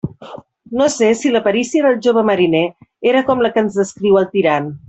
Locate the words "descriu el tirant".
3.85-4.79